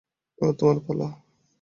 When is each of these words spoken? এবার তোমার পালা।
এবার 0.39 0.53
তোমার 0.59 0.77
পালা। 0.85 1.07